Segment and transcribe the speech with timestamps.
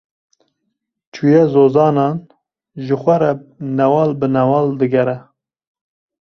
[1.13, 2.15] Çûye zozanan,
[2.83, 3.31] ji xwe re
[3.77, 5.17] newal bi newal digere.